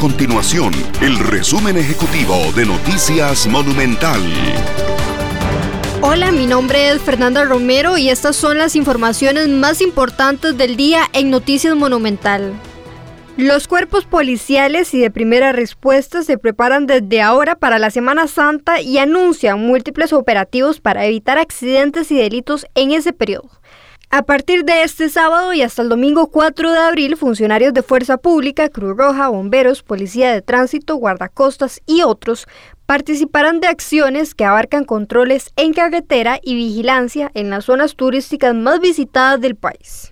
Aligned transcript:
continuación 0.00 0.72
el 1.02 1.18
resumen 1.18 1.76
ejecutivo 1.76 2.34
de 2.56 2.64
Noticias 2.64 3.46
Monumental. 3.46 4.18
Hola, 6.00 6.32
mi 6.32 6.46
nombre 6.46 6.88
es 6.88 7.02
Fernanda 7.02 7.44
Romero 7.44 7.98
y 7.98 8.08
estas 8.08 8.34
son 8.34 8.56
las 8.56 8.76
informaciones 8.76 9.48
más 9.48 9.82
importantes 9.82 10.56
del 10.56 10.76
día 10.76 11.02
en 11.12 11.28
Noticias 11.28 11.76
Monumental. 11.76 12.54
Los 13.36 13.68
cuerpos 13.68 14.06
policiales 14.06 14.94
y 14.94 15.00
de 15.00 15.10
primera 15.10 15.52
respuesta 15.52 16.22
se 16.22 16.38
preparan 16.38 16.86
desde 16.86 17.20
ahora 17.20 17.54
para 17.54 17.78
la 17.78 17.90
Semana 17.90 18.26
Santa 18.26 18.80
y 18.80 18.96
anuncian 18.96 19.60
múltiples 19.60 20.14
operativos 20.14 20.80
para 20.80 21.04
evitar 21.04 21.36
accidentes 21.36 22.10
y 22.10 22.16
delitos 22.16 22.64
en 22.74 22.92
ese 22.92 23.12
periodo. 23.12 23.50
A 24.12 24.22
partir 24.22 24.64
de 24.64 24.82
este 24.82 25.08
sábado 25.08 25.52
y 25.52 25.62
hasta 25.62 25.82
el 25.82 25.88
domingo 25.88 26.32
4 26.32 26.72
de 26.72 26.78
abril, 26.80 27.16
funcionarios 27.16 27.72
de 27.72 27.84
Fuerza 27.84 28.16
Pública, 28.16 28.68
Cruz 28.68 28.96
Roja, 28.96 29.28
bomberos, 29.28 29.84
Policía 29.84 30.32
de 30.32 30.42
Tránsito, 30.42 30.96
guardacostas 30.96 31.80
y 31.86 32.02
otros 32.02 32.48
participarán 32.86 33.60
de 33.60 33.68
acciones 33.68 34.34
que 34.34 34.44
abarcan 34.44 34.84
controles 34.84 35.52
en 35.54 35.72
carretera 35.72 36.40
y 36.42 36.56
vigilancia 36.56 37.30
en 37.34 37.50
las 37.50 37.66
zonas 37.66 37.94
turísticas 37.94 38.52
más 38.52 38.80
visitadas 38.80 39.40
del 39.40 39.54
país. 39.54 40.10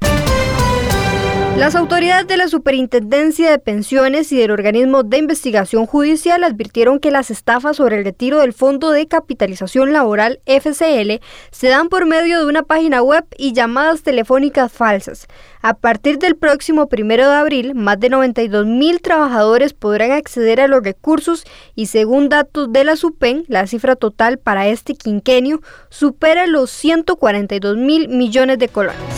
Las 1.59 1.75
autoridades 1.75 2.29
de 2.29 2.37
la 2.37 2.47
Superintendencia 2.47 3.51
de 3.51 3.59
Pensiones 3.59 4.31
y 4.31 4.37
del 4.37 4.53
Organismo 4.53 5.03
de 5.03 5.19
Investigación 5.19 5.87
Judicial 5.87 6.45
advirtieron 6.45 7.01
que 7.01 7.11
las 7.11 7.33
estafas 7.33 7.79
sobre 7.79 7.97
el 7.99 8.05
retiro 8.05 8.39
del 8.39 8.53
Fondo 8.53 8.93
de 8.93 9.09
Capitalización 9.09 9.93
Laboral 9.93 10.41
FCL 10.47 11.21
se 11.51 11.67
dan 11.67 11.89
por 11.89 12.07
medio 12.07 12.39
de 12.39 12.47
una 12.47 12.63
página 12.63 13.03
web 13.03 13.25
y 13.37 13.55
llamadas 13.55 14.03
telefónicas 14.03 14.71
falsas. 14.71 15.27
A 15.61 15.75
partir 15.75 16.21
del 16.21 16.37
próximo 16.37 16.89
primero 16.89 17.29
de 17.29 17.35
abril, 17.35 17.75
más 17.75 17.99
de 17.99 18.09
92 18.09 18.65
mil 18.65 19.01
trabajadores 19.01 19.73
podrán 19.73 20.13
acceder 20.13 20.61
a 20.61 20.69
los 20.69 20.85
recursos 20.85 21.45
y 21.75 21.87
según 21.87 22.29
datos 22.29 22.73
de 22.73 22.85
la 22.85 22.95
SUPEN, 22.95 23.47
la 23.49 23.67
cifra 23.67 23.97
total 23.97 24.39
para 24.39 24.69
este 24.69 24.95
quinquenio 24.95 25.61
supera 25.89 26.47
los 26.47 26.71
142 26.71 27.77
mil 27.77 28.09
millones 28.09 28.61
de 28.61 28.69
colones. 28.69 29.18